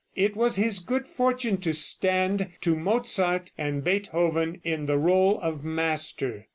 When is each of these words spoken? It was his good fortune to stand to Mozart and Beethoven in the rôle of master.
It 0.15 0.35
was 0.35 0.55
his 0.55 0.79
good 0.79 1.05
fortune 1.05 1.57
to 1.57 1.75
stand 1.75 2.49
to 2.61 2.75
Mozart 2.75 3.51
and 3.55 3.83
Beethoven 3.83 4.59
in 4.63 4.87
the 4.87 4.97
rôle 4.97 5.39
of 5.39 5.63
master. 5.63 6.47